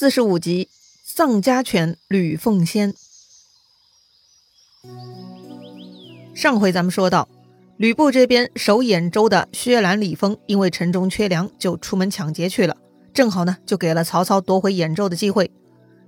[0.00, 0.68] 四十五集，
[1.02, 2.94] 丧家犬吕奉先。
[6.32, 7.28] 上回咱们说到，
[7.76, 12.76] 吕布这边守兖州的薛兰、李丰，因为城中缺粮，就出门抢劫去了。
[13.12, 15.50] 正好呢，就给了曹操夺回兖州的机会。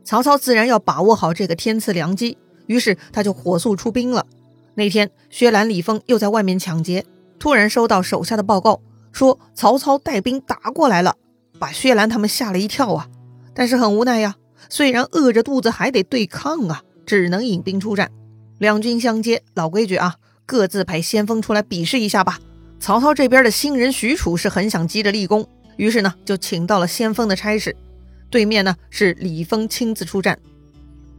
[0.05, 4.25] 曹操自然要把握好这个天赐良机，于是他就火速出兵了。
[4.77, 7.05] 那天，薛兰、李丰又在外面抢劫，
[7.41, 8.81] 突然收到手下的报告，
[9.11, 11.17] 说曹操带兵打过来了，
[11.59, 13.09] 把薛兰他们吓了一跳啊！
[13.55, 14.37] 但是很无奈呀，
[14.69, 18.11] 虽然饿着肚子还得对抗啊，只能引兵出战。
[18.59, 22.39] 两军相接，老规矩啊，各自派先锋出来比试一下吧。
[22.79, 25.47] 曹操这边的新人许褚是很想急着立功，
[25.77, 27.77] 于是呢就请到了先锋的差事。
[28.31, 30.39] 对面呢是李丰亲自出战。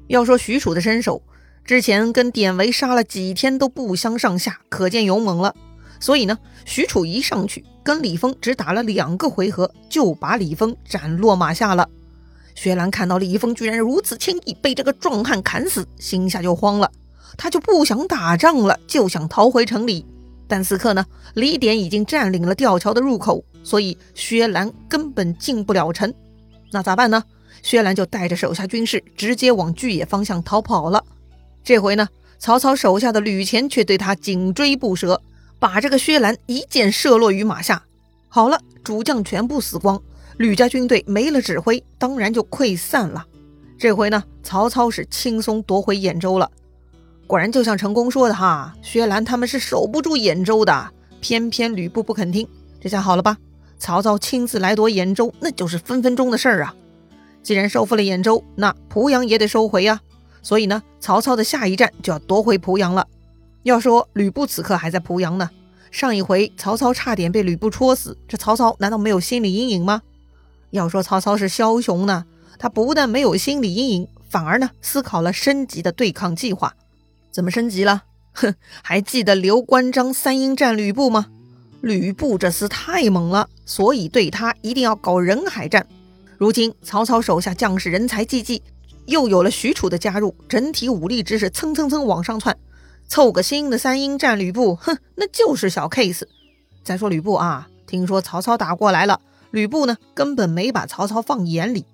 [0.07, 1.21] 要说许褚的身手，
[1.65, 5.55] 之前跟典韦杀了几天都不相上下，可见勇猛了。
[5.99, 11.87] 所以呢，许褚一上去跟李丰只打了两个回合，就把李丰斩落马下了。
[12.61, 16.91] 薛兰看到李峰居然如此轻易被这个壮汉砍死，心下就慌了。
[17.35, 20.05] 他就不想打仗了，就想逃回城里。
[20.47, 26.13] 但此刻呢，李典已经占领了吊桥的入口，所以薛兰根本进不了城。
[26.71, 27.23] 那咋办呢？
[27.63, 31.03] 薛兰就带着手下军士直接往巨野方向逃跑了。
[31.63, 35.19] 这回呢，曹操手下的吕虔却对他紧追不舍，
[35.57, 37.81] 把这个薛兰一箭射落于马下。
[38.29, 39.99] 好了，主将全部死光。
[40.41, 43.23] 吕家军队没了指挥，当然就溃散了。
[43.77, 46.49] 这回呢，曹操是轻松夺回兖州了。
[47.27, 50.89] 果然，就像成功说的哈，薛兰他们是守不住兖州的。
[51.19, 52.47] 偏偏吕布不肯听，
[52.79, 53.37] 这下好了吧？
[53.77, 56.73] 曹操亲自来夺兖州，那就是分分钟的事儿啊。
[57.43, 60.01] 既然收复了兖州，那濮阳也得收回呀。
[60.41, 63.05] 所以呢，曹操的下一站就要夺回濮阳了。
[63.61, 65.47] 要说吕布此刻还在濮阳呢，
[65.91, 70.01] 上一回曹操差点被吕布戳死，这曹操难道没有心理阴影吗？
[70.71, 72.25] 要说曹操是枭雄呢，
[72.57, 76.73] 他不但没有心理阴影，反而呢思考了升级的对抗计划。
[77.31, 78.03] 怎么升级了？
[78.33, 81.27] 哼，还记得刘关张三英战吕布吗？
[81.81, 85.85] 吕布这厮太猛了，所以对他一定要搞人海战。
[86.37, 88.63] 如今曹操手下将士人才济济，
[89.07, 92.55] 又有了许褚的加入，整体武力值是蹭蹭蹭往上窜，
[93.07, 96.23] 凑个新的三英战吕布，哼，那就是小 case。
[96.83, 99.19] 再说吕布啊，听说曹操打过来了。
[99.51, 101.85] 吕布呢，根本没把曹操放眼里，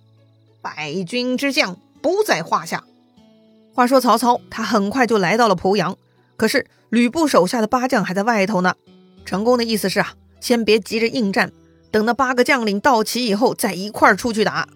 [0.61, 2.83] 败军之将不在话下。
[3.73, 5.97] 话说曹操，他很快就来到了濮阳，
[6.35, 8.75] 可是吕布手下的八将还在外头呢。
[9.25, 11.51] 成功的意思是啊，先别急着应战，
[11.91, 14.69] 等那八个将领到齐以后再一块儿出去打。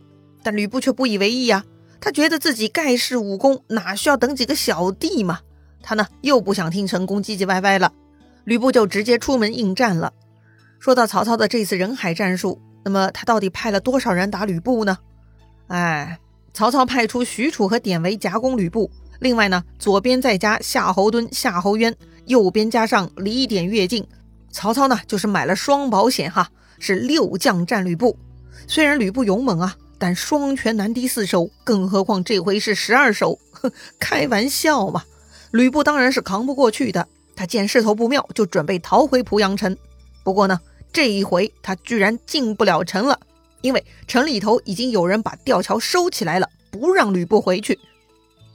[0.43, 1.63] 但吕布却不以为意呀，
[1.99, 5.39] 他觉得自己盖世武功，哪需要等几个小弟嘛？
[5.83, 7.93] 他呢，又不想听成功唧唧歪歪了，
[8.43, 10.13] 吕布就直接出门应战了。
[10.79, 12.59] 说到曹操的这次人海战术。
[12.83, 14.97] 那么他到底派了多少人打吕布呢？
[15.67, 16.19] 哎，
[16.53, 24.05] 曹操派出许褚和典韦夹攻吕布，另外呢，左边再加夏侯惇、夏侯渊，右边加上李典、乐进。
[24.51, 26.49] 曹操呢，就是买了双保险哈，
[26.79, 28.17] 是六将战吕布。
[28.67, 35.03] 虽然吕布勇猛啊，但双拳难敌四手，更何况这回是十二手，哼，开玩笑嘛！
[35.51, 37.07] 吕布当然是扛不过去的。
[37.35, 39.77] 他见势头不妙，就准备逃回濮阳城。
[40.23, 40.59] 不过呢。
[40.93, 43.19] 这一回他居然进不了城了，
[43.61, 47.79] 因为城里头已经有人把吊桥收起来了，不让吕布回去。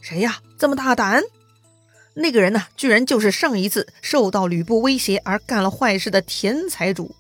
[0.01, 0.39] 谁呀？
[0.59, 1.23] 这么大胆？
[2.15, 2.65] 那个人呢？
[2.77, 7.15] 居然就是上一次受到吕布威胁而干了坏事的田财主。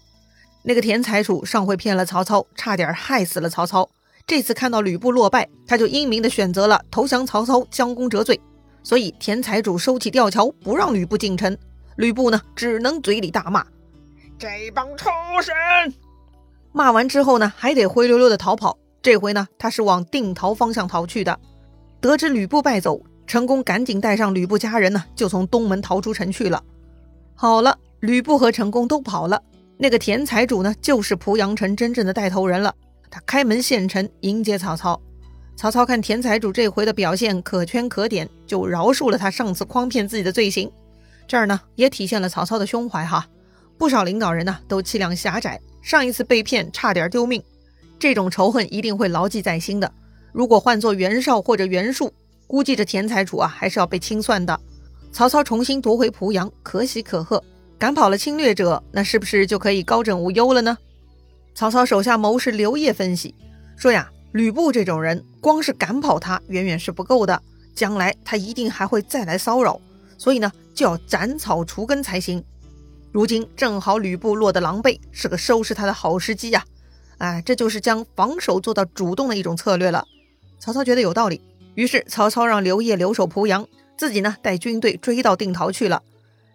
[0.62, 3.88] 那个田财主上回骗了曹操，差点害死了曹操。
[4.26, 8.41] 这次看到吕布落败，他就英明的选择了投降曹操，将功折罪。
[8.82, 11.56] 所以田财主收起吊桥，不让吕布进城。
[11.97, 13.65] 吕布呢，只能嘴里大骂。
[14.38, 15.08] 这帮畜
[15.42, 15.54] 生！
[16.72, 18.76] 骂完之后呢，还得灰溜溜的逃跑。
[19.00, 21.38] 这回呢，他是往定陶方向逃去的。
[22.00, 26.62] 得知吕布败走，成功赶紧带上吕布家人呢，就从东门逃出城去了。
[27.34, 29.42] 好了，吕布和成功都跑了。
[29.78, 32.75] 那个田财主呢，就是濮阳城真正的带头人了。
[33.10, 35.00] 他开门献城迎接曹操。
[35.56, 40.70] 曹操看田财主这回的表现可圈可点，就饶恕了他上次诓骗自己的罪行。
[41.26, 43.26] 这儿呢，也体现了曹操的胸怀哈。
[43.78, 47.43] 不少领导人呢都气量狭窄，上一次被骗差点丢命，
[47.99, 49.93] 这种仇恨一定会牢记在心的。
[50.32, 52.12] 如果换做袁绍或者袁术，
[52.46, 54.58] 估计这田财主啊还是要被清算的。
[55.12, 57.43] 曹操重新夺回濮阳，可喜可贺，
[57.78, 60.76] 赶跑了侵略者，那是不是就可以高枕无忧了呢？
[61.55, 63.34] 曹操手下谋士刘烨分析
[63.76, 67.40] 说呀，吕布这种人，光是赶跑他远远是不够的，
[67.75, 69.81] 将来他一定还会再来骚扰，
[70.19, 72.44] 所以呢就要斩草除根才行。
[73.12, 76.64] 如今正好吕布落得狼狈，是个收拾他的好时机呀！
[77.19, 80.05] 哎，这就是将防守做到主动的一种策略了。
[80.58, 81.41] 曹操觉得有道理，
[81.75, 83.67] 于是曹操让刘烨留守濮阳，
[83.97, 86.03] 自己呢带军队追到定陶去了。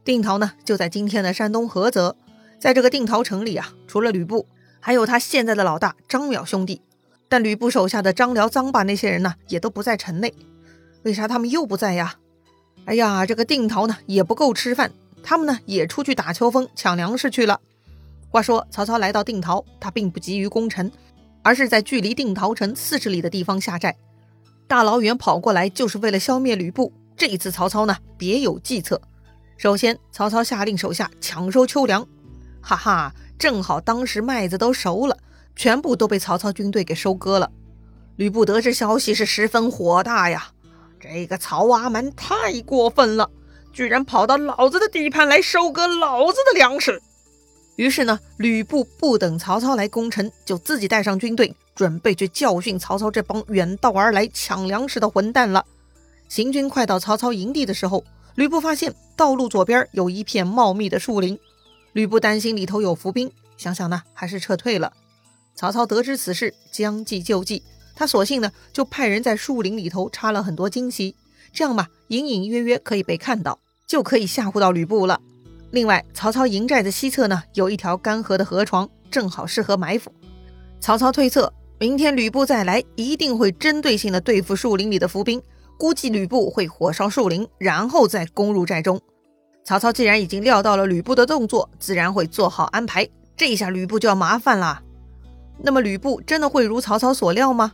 [0.03, 2.15] 定陶呢就在今天的山东菏泽，
[2.59, 4.47] 在这个定陶城里啊，除了吕布，
[4.79, 6.81] 还有他现在的老大张邈兄弟。
[7.27, 10.33] 但吕布手下的张辽、臧霸那些人呢，也都不在城内。
[11.03, 12.15] 为啥他们又不在呀？
[12.85, 14.91] 哎呀，这个定陶呢也不够吃饭，
[15.23, 17.59] 他们呢也出去打秋风、抢粮食去了。
[18.29, 20.91] 话说曹操来到定陶，他并不急于攻城，
[21.43, 23.95] 而是在距离定陶城四十里的地方下寨。
[24.67, 26.93] 大老远跑过来，就是为了消灭吕布。
[27.17, 29.01] 这一次曹操呢别有计策。
[29.57, 32.07] 首先，曹操下令手下抢收秋粮，
[32.61, 35.17] 哈哈，正好当时麦子都熟了，
[35.55, 37.51] 全部都被曹操军队给收割了。
[38.15, 40.51] 吕布得知消息是十分火大呀，
[40.99, 43.29] 这个曹阿瞒太过分了，
[43.73, 47.01] 居然跑到老子的地盘来收割老子的粮食。
[47.75, 55.65] 于是呢，吕布不等曹操来攻城，就自己带上军队，准备去教训曹操这帮远道而来抢粮食的混蛋了。
[56.27, 58.03] 行军快到曹操营地的时候。
[58.35, 61.37] 吕布发现道路左边有一片茂密的树林，
[61.91, 64.93] 吕布担心里头有伏兵，想想呢，还是撤退了。
[65.53, 67.61] 曹操得知此事，将计就计，
[67.93, 71.13] 他索性呢就派人在树林里头插了很多荆棘，
[71.53, 75.19] 这样嘛，隐隐约约可以被看到，就可以吓唬到吕布了。
[75.71, 80.11] 另外，曹操营寨的西侧呢有一条干涸的河床，正好适合埋伏。
[80.79, 85.41] 曹操推测，明天吕布再来，一定会针对性的对付树林里的伏兵。
[85.77, 89.01] 估计吕布会火烧树林，然后再攻入寨中。
[89.63, 93.07] 曹操既然已经料到了吕布的动作，自然会做好安排。
[93.35, 94.81] 这下吕布就要麻烦了。
[95.63, 97.73] 那么吕布真的会如曹操所料吗？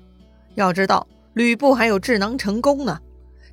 [0.56, 3.00] 要知道，吕布还有智囊成功呢。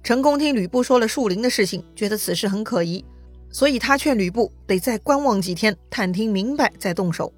[0.05, 3.03] 陈宫听吕布说了树林的事情，觉得此事很可疑，
[3.51, 7.33] 所以他劝吕布得再观望几天，探听明白再动手。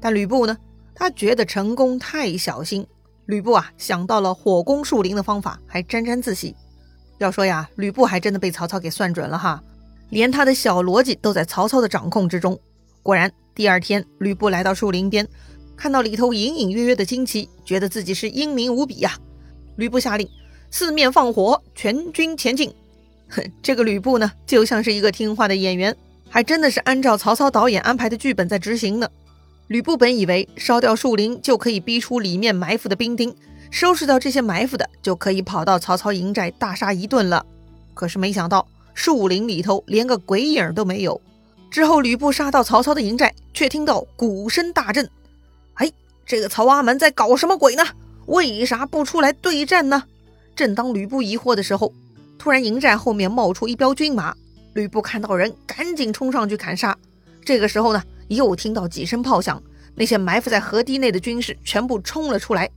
[0.00, 0.56] 但吕布呢，
[0.94, 2.86] 他觉得陈宫太小心。
[3.26, 6.56] 吕布啊，想到了火攻树林的方法，还沾沾自喜。
[7.18, 9.62] 要说呀，吕布还真的被曹操给算准了哈，
[10.08, 12.58] 连他的小逻辑都在曹操的掌控之中。
[13.02, 15.28] 果然，第二天吕布来到树林边，
[15.76, 19.18] 看到里头隐隐约约的旌旗，觉得自己是英明无比呀。
[19.76, 20.26] 吕布下令
[20.70, 22.72] 四面放火，全军前进。
[23.28, 25.96] 哼，这个吕布呢，就像是一个听话的演员，
[26.28, 29.08] 还真的是按照曹操导演安排的剧本在执行呢。
[29.68, 33.34] 吕布本以为烧掉树林就可以逼出里面埋伏的兵丁，
[33.70, 37.44] 收拾掉这些埋伏的，就可以跑到曹操营寨大杀一顿了。
[37.94, 41.20] 可是没想到树林里头连个鬼影都没有。
[41.68, 45.10] 之后吕布杀到曹操的营寨，却听到鼓声大震。
[45.74, 45.90] 哎，
[46.24, 47.84] 这个曹阿瞒在搞什么鬼呢？
[48.26, 50.04] 为啥不出来对战呢？
[50.56, 51.92] 正当吕布疑惑的时候，
[52.38, 54.34] 突然营寨后面冒出一彪军马。
[54.74, 56.96] 吕布看到人，赶紧冲上去砍杀。
[57.44, 58.02] 这个时候呢？
[58.28, 59.62] 又听到几声炮响，
[59.94, 62.68] 那些埋伏在河堤内的军士全部冲了出来。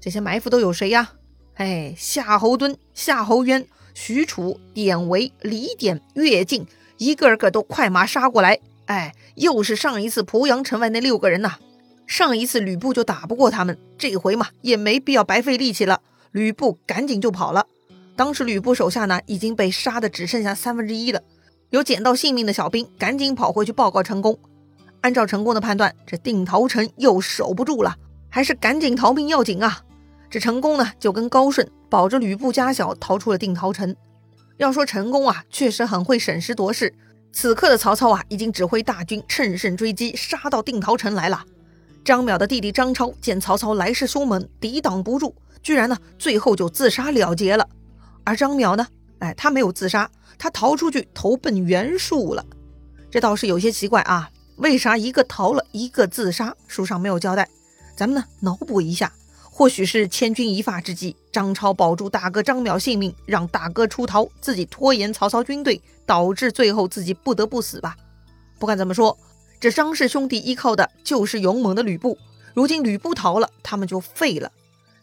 [0.00, 1.12] 这些埋伏都有谁呀？
[1.54, 3.64] 哎，夏侯惇、夏侯渊、
[3.94, 8.58] 许褚、典韦、李典、乐进，一个个都快马杀过来。
[8.86, 11.58] 哎，又是上一次濮阳城外那六个人呐。
[12.06, 16.00] 上一次吕布就打不过他们，这回嘛也没必要白费力气了。
[16.32, 17.66] 吕布赶紧就跑了。
[18.16, 21.22] 当时吕布手下呢已经被杀的只剩下三分之一了，
[21.70, 24.38] 有捡到性命的小兵赶紧跑回去报告陈宫。
[25.00, 27.96] 按照成功的判断，这定陶城又守不住了，
[28.28, 29.82] 还是赶紧逃命要紧啊！
[30.28, 33.96] 这成功呢，就跟高顺保着吕布家小逃出了定陶城。
[34.58, 36.94] 要说成功啊，确实很会审时度势。
[37.32, 41.44] 此刻的曹操啊，已经指挥大军乘胜追击，杀到定陶城来了。
[42.04, 47.68] 张邈的弟弟张超见曹操来势凶猛，抵挡不住，居然呢，最后就自杀了结了。
[48.24, 48.86] 而张邈呢，
[49.18, 52.44] 哎，他没有自杀，他逃出去投奔袁术了。
[53.10, 54.30] 这倒是有些奇怪啊。
[54.56, 56.54] 为啥一个逃了，一个自杀？
[56.68, 57.48] 书上没有交代，
[57.96, 59.10] 咱们呢脑补一下，
[59.50, 67.96] 或许是千钧一发之际，张超保住大哥张邈性命，让大哥出逃，自己拖延曹操军队，导致最后自己不得不死吧。
[68.58, 69.16] 不管怎么说，
[69.58, 72.18] 这张氏兄弟依靠的就是勇猛的吕布，
[72.52, 74.52] 如今吕布逃了，他们就废了。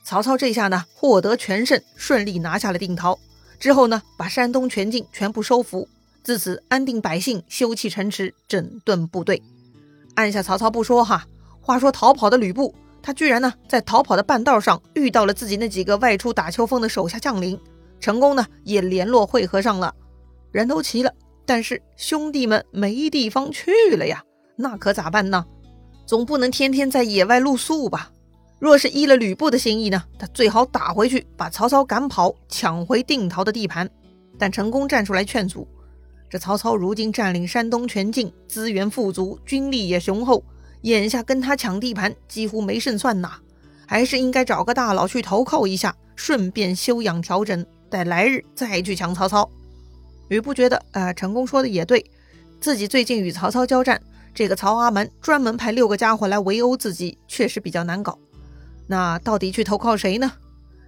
[0.07, 3.19] 曹操这下呢获得全胜，顺利拿下了定陶，
[3.59, 5.89] 之后呢把山东全境全部收服。
[6.23, 9.43] 自此安定百姓，修葺城池，整顿部队。
[10.15, 11.27] 按下曹操不说哈，
[11.59, 17.59] 话说逃跑的吕布，他居然呢在逃跑的半道上遇到了自己那几个外出打秋风的手下将领，
[17.99, 19.93] 成功呢也联络会合上了，
[20.53, 21.13] 人都齐了，
[21.45, 24.23] 但是兄弟们没地方去了呀，
[24.55, 25.45] 那可咋办呢？
[26.05, 28.11] 总不能天天在野外露宿吧？
[28.59, 33.89] 若是依了吕布的心意呢，他最好打回去，把曹操赶跑，抢回定陶的地盘。
[34.39, 35.67] 但成功站出来劝阻。
[36.29, 40.43] 这曹操如今占领山东全境，资源富足，军力也雄厚，
[40.81, 43.39] 眼下跟他抢地盘几乎没胜算呐！
[43.85, 49.49] 还是应该找个大佬去投靠一下，顺便休养调整，待来日再去抢曹操。
[50.27, 52.03] 吕布觉得，呃，陈宫说的也对，
[52.59, 54.01] 自己最近与曹操交战，
[54.35, 58.19] 这个曹阿瞒专门派六个家伙来围殴自己，确实比较难搞。
[58.88, 60.32] 那到底去投靠谁呢？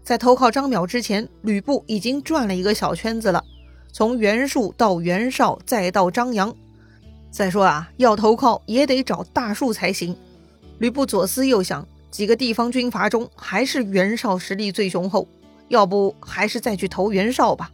[0.04, 3.44] 在投靠张邈之前，吕布已经转了一个小圈子了，
[3.92, 6.56] 从袁术到袁绍，再到张扬。
[7.30, 10.16] 再说啊，要投靠也得找大树才行。
[10.80, 15.28] 吕布左思右想，几个地方军阀中，还是袁绍实力最雄厚，
[15.68, 17.70] 要不还是再去投袁绍吧。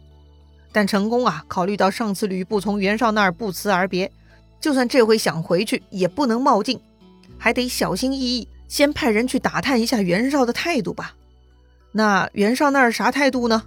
[0.72, 4.12] 但成功啊，考虑到上次吕布从袁绍那儿不辞而别，
[4.60, 6.78] 就算这回想回去，也不能冒进，
[7.38, 11.14] 还得小心翼翼，先派人去打探一下袁绍的态度吧。
[11.92, 13.62] 那袁绍那儿啥态度呢？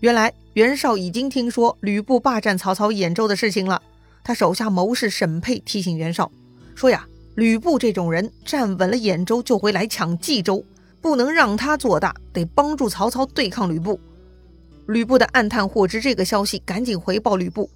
[0.00, 3.80] 原来袁绍已经听说吕布霸占曹操兖州的事情了。
[4.22, 6.30] 他手下谋士沈佩提醒袁绍
[6.74, 10.64] 说：“呀，吕布这种人站稳了兖州，就会来抢冀州，
[11.00, 13.98] 不能让他做大，得帮助曹操对抗吕布。”
[14.86, 17.70] 吕布的暗探获知这个消息，赶紧回报吕布。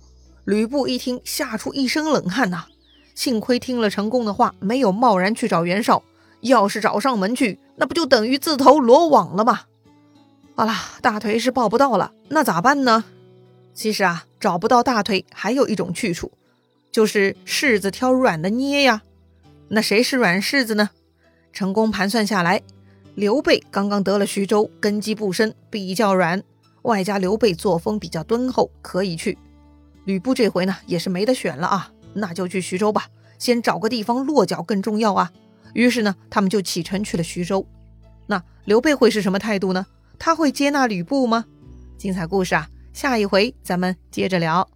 [0.45, 2.67] 吕布一听，吓出一身冷汗呐！
[3.15, 6.03] 幸亏听了成功的话，没有贸然去找袁绍。
[6.41, 9.63] 要是找上门去，那不就等于自投罗网了吗？
[10.55, 13.05] 好了，大腿是抱不到了，那咋办呢？
[13.73, 16.33] 其实啊，找不到大腿，还有一种去处。
[16.91, 19.03] 就是柿子挑软的捏呀，
[19.69, 20.91] 那谁是软柿子呢？
[21.53, 22.63] 成功盘算下来，
[23.15, 26.43] 刘备刚刚得了徐州，根基不深，比较软，
[26.83, 29.39] 外加刘备作风比较敦厚，可以去。
[30.05, 33.07] 吕布这回呢，也是没得选了啊，那就去徐州吧，
[33.39, 35.31] 先找个地方落脚更重要啊。
[35.75, 37.67] 于是呢，他们就启程去了徐州。
[38.27, 39.87] 那刘备会是什么态度呢？
[40.19, 41.45] 他会接纳吕布吗？
[41.97, 44.69] 精彩故事啊，下一回咱们接着聊。